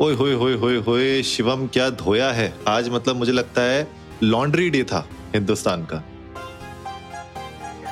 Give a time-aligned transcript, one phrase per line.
[0.00, 2.52] ओए होए होए होए होए शिवम क्या धोया है?
[2.68, 3.86] आज मतलब मुझे लगता है
[4.22, 6.02] लॉन्ड्री डे था हिंदुस्तान का।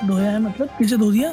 [0.06, 0.68] धोया है मतलब?
[0.68, 1.32] किसे धो दिया?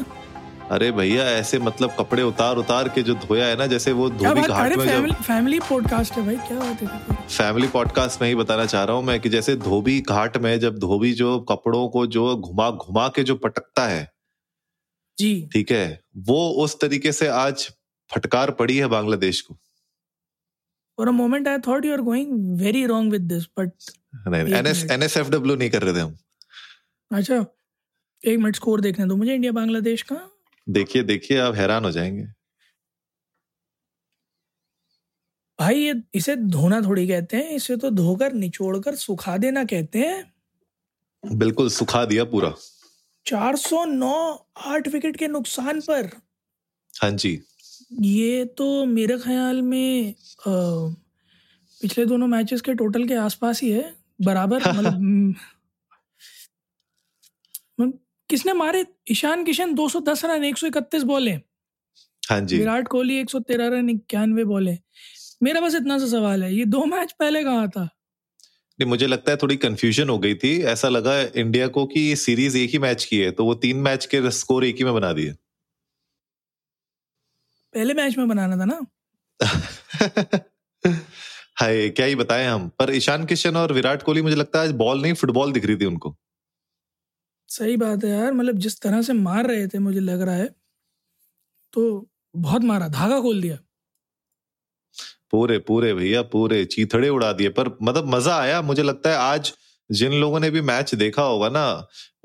[0.72, 4.42] अरे भैया ऐसे मतलब कपड़े उतार उतार के जो धोया है ना जैसे वो धोबी
[4.42, 8.66] घाट में फैमिली फैमिली पॉडकास्ट है भाई क्या बात है फैमिली पॉडकास्ट में ही बताना
[8.66, 12.36] चाह रहा हूँ मैं कि जैसे धोबी घाट में जब धोबी जो कपड़ों को जो
[12.38, 14.12] घुमा घुमा के जो पटकता है
[15.18, 17.70] जी। ठीक है वो उस तरीके से आज
[18.14, 19.58] फटकार पड़ी है बांग्लादेश को।
[21.00, 23.72] For a moment I thought you are going very wrong with this but.
[24.92, 26.18] NSFW नहीं कर रहे थे हम।
[27.12, 27.46] अच्छा
[28.22, 30.20] एक मिनट स्कोर देखने दो मुझे इंडिया बांग्लादेश का।
[30.70, 32.26] देखिए देखिए आप हैरान हो जाएँगे।
[35.60, 40.34] भाई ये इसे धोना थोड़ी कहते हैं इसे तो धोकर निचोड़कर सुखा देना कहते हैं।
[41.24, 42.54] बिल्कुल सुखा दिया पूरा।
[43.26, 44.12] 409
[44.58, 46.10] आठ विकेट के नुकसान पर।
[47.02, 47.42] हाँ जी।
[48.02, 50.16] ये तो मेरे ख्याल में अ,
[51.82, 55.34] पिछले दोनों मैचेस के टोटल के आसपास ही है। बराबर मतलब हम्म,
[57.80, 58.00] मतलब
[58.30, 58.86] किसने मारे?
[59.12, 61.40] ईशान किशन 210 रन 131 बॉलें।
[62.30, 64.78] हाँ जी। विराट कोहली 113 रन इक्यानवे बॉलें।
[65.44, 67.84] मेरा बस इतना सा सवाल है ये दो मैच पहले कहाँ था?
[68.80, 72.16] नहीं मुझे लगता है थोड़ी कंफ्यूजन हो गई थी। ऐसा लगा इंडिया को कि ये
[72.16, 74.94] सीरीज़ एक ही मैच की है तो वो तीन मैच के स्कोर एक ही में
[74.94, 75.36] बना दिए।
[77.74, 78.80] पहले मैच में बनाना था ना?
[81.60, 84.74] हाय क्या ही बताएँ हम। पर ईशान किशन और विराट कोहली मुझे लगता है आज
[84.78, 86.16] बॉल नहीं फुटबॉल दिख रही थी उनको।
[87.50, 90.50] सही बात है यार मतलब जिस तरह से मार रहे थे मुझे लग रहा है
[91.74, 91.82] तो
[92.36, 93.58] बहुत मारा धागा खोल दिया।
[95.32, 99.52] पूरे पूरे भैया पूरे चीथड़े उड़ा दिए। पर मतलब मज़ा आया मुझे लगता है आज
[99.90, 101.66] जिन लोगों ने भी मैच देखा होगा ना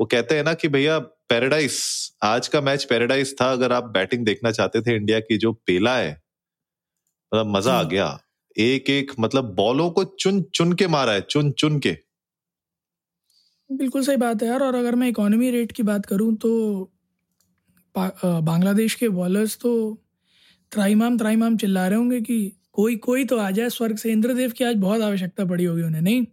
[0.00, 0.98] वो कहते हैं ना कि भैया
[1.30, 1.76] पैराडाइस
[2.22, 5.96] आज का मैच पैराडाइस था अगर आप बैटिंग देखना चाहते थे इंडिया की जो पेला
[5.96, 6.10] है
[7.32, 8.06] मतलब मज़ा आ गया।
[8.56, 11.96] एक एक मतलब बॉलों को चुन चुन के मारा है चुन चुन के।
[13.70, 16.50] बिल्कुल सही बात है यार और अगर मैं इकोनॉमी रेट की बात करूँ तो
[17.94, 19.72] बांग्लादेश के बॉलर्स तो
[20.72, 22.36] त्राईमाम त्राईमाम चिल्ला रहे होंगे कि
[22.72, 26.02] कोई कोई तो आ जाए। स्वर्ग से इंद्रदेव की आज बहुत आवश्यकता पड़ी होगी उन्हें
[26.02, 26.24] नहीं?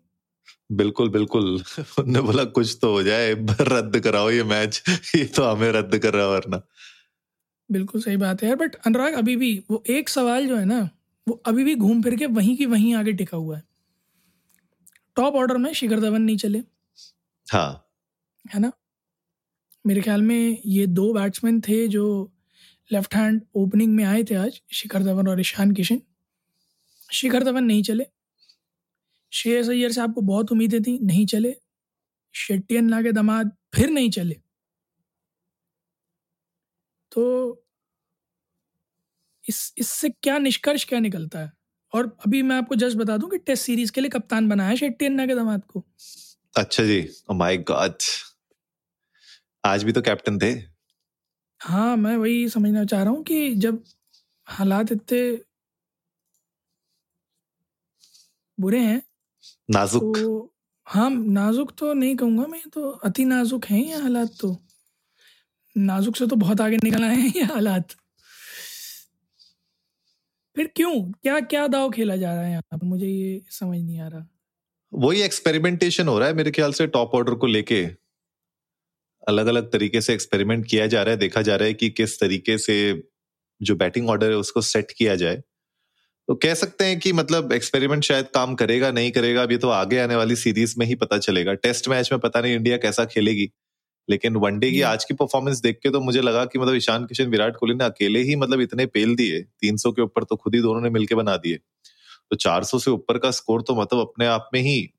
[0.72, 1.46] बिल्कुल बिल्कुल।
[1.80, 4.84] उन्होंने बोला कुछ तो हो जाए रद्द कराओ ये मैच।
[5.16, 6.62] ये तो हमें रद्द कर रहा वरना।
[7.72, 10.90] बिल्कुल सही बात है यार बट अनुराग अभी भी वो एक सवाल जो है ना
[11.28, 13.64] वो अभी भी घूम फिर के वहीं की वहीं आगे टिका हुआ है।
[15.16, 16.64] टॉप ऑर्डर में शिखर धवन नहीं चले।
[17.48, 17.88] हाँ।
[18.54, 18.72] है ना?
[19.88, 22.32] मेरे ख्याल में ये दो बैट्समैन थे जो
[22.92, 26.02] लेफ़्ट हैंड ओपनिंग में आए थे आज शिखर धवन और ईशान किशन।
[27.14, 28.06] शिखर धवन नहीं चले।
[29.32, 31.56] श्रेयस अय्यर से आपको बहुत उम्मीदें थी नहीं चले।
[32.36, 34.36] शेट्टियन ला के दमाद फिर नहीं चले।
[37.12, 37.24] तो
[39.44, 41.52] इस इससे क्या निष्कर्ष क्या निकलता है?
[41.94, 45.14] और अभी मैं आपको जस्ट बता दूँ कि टेस्ट सीरीज़ के लिए कप्तान बनाया शेट्टियन
[45.14, 45.84] ना के दमाद को।
[46.56, 47.96] अच्छा जी माय गॉड
[49.64, 50.52] आज भी तो कैप्टन थे।
[51.62, 53.84] हाँ मैं वही समझना चाह रहा हूँ कि जब
[54.48, 55.22] हालात इतने
[58.58, 59.02] बुरे हैं
[59.70, 60.54] नाजुक। तो
[60.88, 64.56] हाँ नाजुक तो नहीं कहूँगा मैं तो अति नाजुक हैं ये हालात तो।
[65.76, 67.96] नाजुक से तो बहुत आगे निकल आए हैं ये हालात।
[70.56, 71.02] फिर क्यों?
[71.14, 72.86] क्या क्या दाव खेला जा रहा है यहाँ पर?
[72.86, 74.28] मुझे ये समझ नहीं आ रहा।
[74.94, 77.84] वही एक्सपेरिमेंटेशन हो रहा है मेरे ख्याल से टॉप ऑर्डर को लेके।
[79.28, 82.20] अलग अलग तरीके से एक्सपेरिमेंट किया जा रहा है देखा जा रहा है कि किस
[82.20, 82.78] तरीके से
[83.62, 85.42] जो बैटिंग ऑर्डर है उसको सेट किया जाए।
[86.32, 90.00] तो कह सकते हैं कि मतलब एक्सपेरिमेंट शायद काम करेगा नहीं करेगा अभी तो आगे
[90.00, 93.50] आने वाली सीरीज़ में ही पता चलेगा। टेस्ट मैच में पता नहीं इंडिया कैसा खेलेगी।
[94.10, 97.26] लेकिन वनडे की आज की परफॉर्मेंस देख के तो मुझे लगा कि मतलब ईशान किशन
[97.26, 100.62] विराट कोहली ने अकेले ही मतलब इतने पेल दिए। 300 के ऊपर तो खुद ही
[100.62, 101.56] दोनों ने मिलकर बना दिए।
[102.32, 104.90] तो 400 से ऊपर का स्कोर तो मतलब अपने आप में ही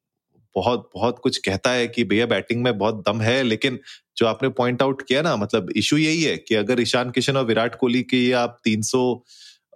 [0.57, 3.79] बहुत बहुत कुछ कहता है कि भैया बैटिंग में बहुत दम है लेकिन
[4.17, 7.45] जो आपने पॉइंट आउट किया ना मतलब इशू यही है कि अगर ईशान किशन और
[7.45, 9.23] विराट कोहली के आप 300 अ,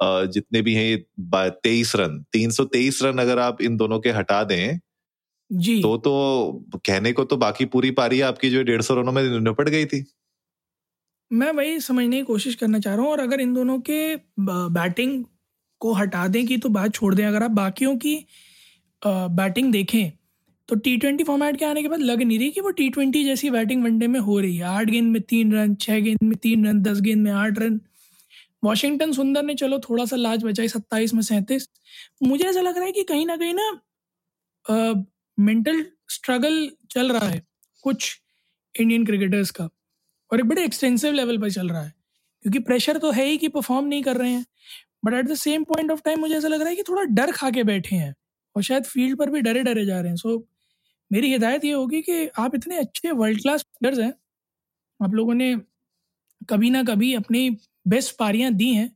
[0.00, 4.78] जितने भी हैं तेईस रन 323 रन अगर आप इन दोनों के हटा दें
[5.50, 9.22] जी। तो तो कहने को तो बाकी पूरी पारी आपकी जो डेढ़ सौ रनों में
[9.40, 10.04] निपट गई थी।
[11.31, 15.25] मैं वही समझने की कोशिश करना चाह रहा हूँ और अगर इन दोनों के बैटिंग
[15.81, 18.14] को हटा दें की तो बात छोड़ दें अगर आप बाकियों की
[19.02, 20.10] बैटिंग देखें
[20.69, 23.25] तो टी ट्वेंटी फॉर्मेट के आने के बाद लग नहीं रही कि वो टी ट्वेंटी
[23.25, 26.37] जैसी बैटिंग वनडे में हो रही है। आठ गेंद में तीन रन छः गेंद में
[26.42, 27.81] तीन रन दस गेंद में आठ रन।
[28.66, 31.68] वॉशिंगटन सुंदर ने चलो थोड़ा सा लाज बचाई सत्ताईस में सैंतीस।
[32.22, 33.70] मुझे ऐसा लग रहा है कि कहीं ना कहीं ना
[35.38, 37.42] मेंटल स्ट्रगल चल रहा है
[37.84, 38.16] कुछ
[38.74, 39.68] इंडियन क्रिकेटर्स का
[40.30, 41.92] और एक बड़े एक्सटेंसिव लेवल पर चल रहा है।
[42.44, 44.44] क्योंकि प्रेशर तो है ही कि परफॉर्म नहीं कर रहे हैं।
[45.04, 47.32] But at the same point of time मुझे ऐसा लग रहा है कि थोड़ा डर
[47.32, 48.14] खा के बैठे हैं
[48.56, 50.42] और शायद फ़ील्ड पर भी डरे डरे जा रहे हैं। सो so,
[51.10, 54.12] मेरी हिदायत ये होगी कि आप इतने अच्छे वर्ल्ड क्लास प्लेयर्स हैं।
[55.00, 55.54] आप लोगों ने
[56.50, 57.48] कभी ना कभी अपनी
[57.87, 58.88] बेस्ट पारियाँ दी हैं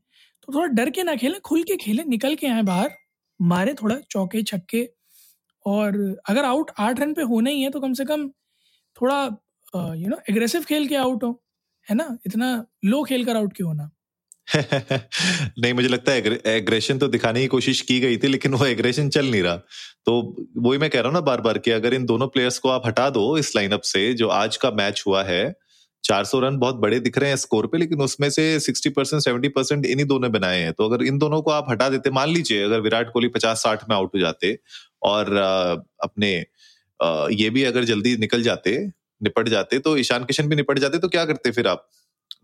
[0.43, 2.91] तो थोड़ा डर के ना खेलें, खुल के खेलें, निकल के आए बाहर,
[3.41, 4.89] मारे थोड़ा, चौके, छक्के,
[5.67, 5.99] और
[6.29, 8.29] अगर आउट आठ रन पे होना ही है तो कम से कम
[8.97, 9.23] थोड़ा
[9.97, 11.41] यू नो एग्रेसिव खेल के आउट हो,
[11.87, 12.17] है ना?
[12.27, 13.91] इतना लो खेल कर आउट क्यों होना
[14.55, 19.09] नहीं, मुझे लगता है एग्रेशन तो दिखाने की कोशिश की गई थी, लेकिन वो एग्रेशन
[19.09, 19.57] चल नहीं रहा।
[20.07, 20.15] तो
[20.59, 22.87] वही मैं कह रहा हूँ ना बार बार कि अगर इन दोनों प्लेयर्स को आप
[22.87, 25.45] हटा दो इस लाइनअप से, जो आज का मैच हुआ है
[26.05, 29.49] 400 रन बहुत बड़े दिख रहे हैं स्कोर पे, लेकिन उसमें से 60 परसेंट, सेवेंटी
[29.51, 32.63] परसेंट इन्हीं दोनों बनाए हैं। तो अगर इन दोनों को आप हटा देते, मान लीजिए
[32.65, 34.59] अगर विराट कोहली पचास साठ में आउट हो जाते
[35.03, 35.37] और
[36.03, 36.33] अपने
[37.35, 38.77] ये भी अगर जल्दी निकल जाते,
[39.21, 41.89] निपट जाते तो ईशान किशन भी निपट जाते तो क्या करते फिर आप?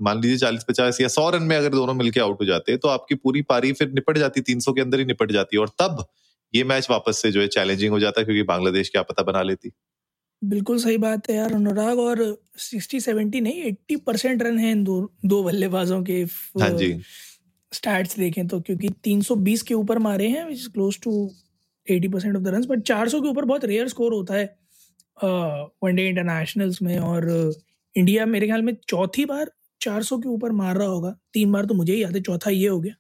[0.03, 2.89] मान लीजिए चालीस पचास या सौ रन में अगर दोनों मिलकर आउट हो जाते तो
[2.89, 6.05] आपकी पूरी पारी फिर निपट जाती, तीन सौ के अंदर ही निपट जाती और तब
[6.55, 9.73] ये मैच वापस से जो है चैलेंजिंग हो जाता क्योंकि बांग्लादेश क्या पता बना लेती।
[10.49, 12.21] बिल्कुल सही बात है यार अनुराग और
[12.59, 16.23] सिक्सटी सेवेंटी नहीं एट्टी परसेंट रन है इन दो दो बल्लेबाजों के
[16.61, 16.93] हाँ जी।
[17.73, 21.13] स्टैट्स देखें तो क्योंकि 320 के ऊपर मारे हैं which is close to
[21.87, 24.45] 80 percent of the run but 400 के ऊपर बहुत रेयर स्कोर होता है
[25.85, 27.29] वनडे इंटरनेशनल्स में और
[27.95, 29.51] इंडिया मेरे ख्याल में चौथी बार
[29.81, 32.69] 400 के ऊपर मार रहा होगा तीन बार तो मुझे ही याद है चौथा ये
[32.69, 32.95] हो गया।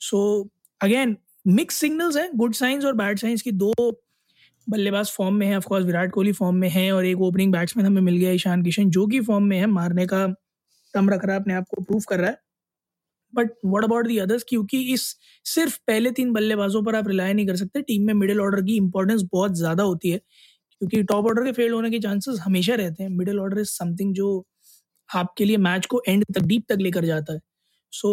[0.00, 0.50] सो
[0.80, 3.72] अगेन मिक्स सिग्नल्स हैं गुड साइंस और बैड साइंस की दो
[4.66, 8.00] बल्लेबाज फॉर्म में है ऑफकोर्स विराट कोहली फॉर्म में है और एक ओपनिंग बैट्समैन हमें
[8.02, 10.26] मिल गया ईशान किशन, जो कि फॉर्म में है, मारने का
[10.94, 12.42] दम रख रहा है, अपने आप को प्रूव कर रहा है।
[13.34, 15.02] But what about the others क्योंकि इस,
[15.46, 18.76] सिर्फ़ पहले तीन बल्लेबाजों पर आप रिलाय नहीं कर सकते। टीम में मिडिल ऑर्डर की
[18.76, 23.02] इंपॉर्टेंस बहुत ज़्यादा होती है, क्योंकि टॉप ऑर्डर के फेल होने के चांसेस हमेशा रहते
[23.02, 24.44] हैं। मिडिल ऑर्डर इज़ समथिंग जो
[25.10, 27.40] आपके लिए मैच को एंड तक डीप तक लेकर जाता है।
[27.92, 28.10] सो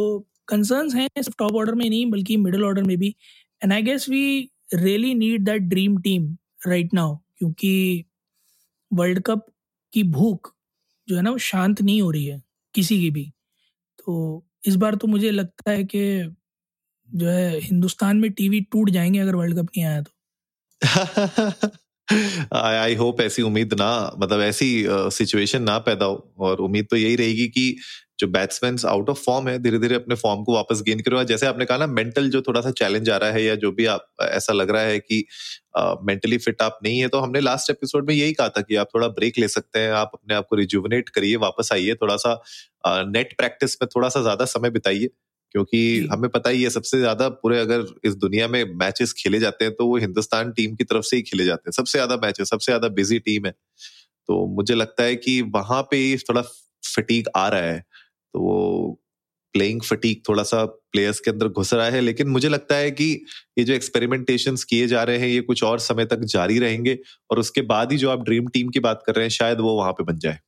[0.47, 3.15] कंसर्न्स हैं सिर्फ़ टॉप ऑर्डर में नहीं, बल्कि मिडिल ऑर्डर में भी।
[3.62, 8.05] And I guess we really need that dream team right now क्योंकि
[8.91, 9.45] वर्ल्ड कप
[9.93, 10.53] की भूख
[11.07, 12.41] जो है ना, वो शांत नहीं हो रही है
[12.75, 13.25] किसी की भी।
[13.99, 16.03] तो इस बार तो मुझे लगता है कि
[17.09, 20.11] जो है, हिंदुस्तान में टीवी टूट जाएँगे अगर वर्ल्ड कप नहीं आया तो।
[22.53, 24.69] आई होप ऐसी उम्मीद ना मतलब ऐसी
[25.11, 27.65] सिचुएशन ना पैदा हो, और उम्मीद तो यही रहेगी कि
[28.21, 31.45] जो बैट्समैन आउट ऑफ़ फॉर्म है धीरे धीरे अपने फॉर्म को वापस गेन करो। जैसे
[31.47, 34.07] आपने कहा ना मेंटल जो थोड़ा सा चैलेंज आ रहा है या जो भी आप
[34.23, 35.25] ऐसा लग रहा है कि
[35.77, 38.75] मेंटली uh, फिट आप नहीं है तो हमने लास्ट एपिसोड में यही कहा था कि
[38.75, 42.15] आप थोड़ा ब्रेक ले सकते हैं आप अपने आप को रिज्यूवनेट करिए वापस आइए थोड़ा
[42.18, 42.33] सा
[42.88, 45.09] नेट प्रैक्टिस में थोड़ा सा ज़्यादा समय बिताइए
[45.56, 45.79] क्योंकि
[46.12, 49.73] हमें पता ही है सबसे ज़्यादा पूरे अगर इस दुनिया में मैचेस खेले जाते हैं
[49.75, 52.71] तो वो हिंदुस्तान टीम की तरफ़ से ही खेले जाते हैं। सबसे ज़्यादा मैचेस सबसे
[52.71, 53.51] ज़्यादा बिज़ी टीम है।
[54.29, 56.41] तो मुझे लगता है कि वहाँ पे थोड़ा
[56.83, 57.83] फटीक आ रहा है।
[58.33, 58.98] तो वो
[59.56, 63.06] प्लेइंग फटीक थोड़ा सा प्लेयर्स के अंदर घुस रहा है, लेकिन मुझे लगता है कि
[63.57, 66.98] ये जो एक्सपेरिमेंटेशन किए जा रहे हैं, ये कुछ और समय तक जारी रहेंगे
[67.31, 69.75] और उसके बाद ही जो आप ड्रीम टीम की बात कर रहे हैं, शायद वो
[69.78, 70.39] वहाँ पे बन जाए।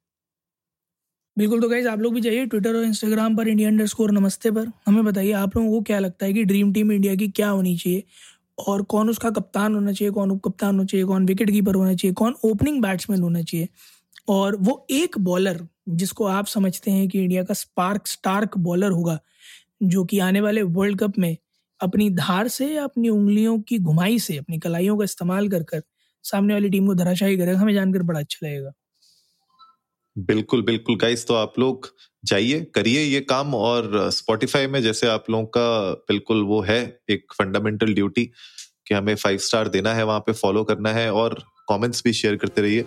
[1.38, 4.52] बिल्कुल तो गाइज़ आप लोग भी जाइए ट्विटर और इंस्टाग्राम पर इंडिया अंडर स्कोर नमस्ते
[4.52, 7.50] पर। हमें बताइए, आप लोगों को क्या लगता है कि ड्रीम टीम इंडिया की क्या
[7.50, 8.04] होनी चाहिए?
[8.60, 11.94] और कौन उसका कप्तान होना चाहिए, कौन उप कप्तान होना चाहिए, कौन विकेट कीपर होना
[11.94, 13.68] चाहिए, कौन ओपनिंग बैट्समैन होना चाहिए?
[14.28, 19.20] और वो एक बॉलर जिसको आप समझते हैं कि इंडिया का स्पार्क स्टार्क बॉलर होगा,
[19.84, 21.36] जो कि आने वाले वर्ल्ड कप में
[21.82, 25.84] अपनी धार से, अपनी उंगलियों की घुमाई से, अपनी कलाइयों का इस्तेमाल कर कर
[26.26, 28.72] सामने वाली टीम को धराशाही करेगा, हमें जानकर बड़ा अच्छा लगेगा।
[30.16, 31.88] बिल्कुल बिल्कुल। गाइस तो आप लोग
[32.24, 37.34] जाइए, करिए ये काम और स्पॉटिफाई में जैसे आप लोगों का बिल्कुल वो है, एक
[37.34, 38.26] फंडामेंटल ड्यूटी
[38.88, 42.36] कि हमें फाइव स्टार देना है, वहाँ पे फॉलो करना है और कमेंट्स भी शेयर
[42.36, 42.86] करते रहिए।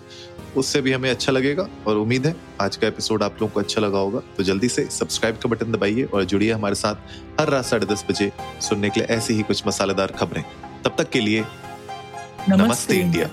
[0.57, 3.81] उससे भी हमें अच्छा लगेगा और उम्मीद है आज का एपिसोड आप लोगों को अच्छा
[3.81, 7.65] लगा होगा। तो जल्दी से सब्सक्राइब का बटन दबाइए और जुड़िए हमारे साथ हर रात
[7.65, 8.31] साढ़े दस बजे
[8.61, 10.43] सुनने के लिए ऐसी ही कुछ मसालेदार खबरें।
[10.85, 13.29] तब तक के लिए नमस्ते, नमस्ते इंडिया।